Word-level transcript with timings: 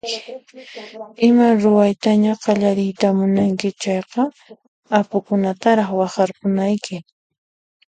Ima 1.27 1.47
ruwaytaña 1.61 2.33
qallariyta 2.43 3.07
munanki 3.17 3.69
chayqa 3.81 4.21
apukunataraq 4.99 5.89
waqharkunayki. 5.99 6.95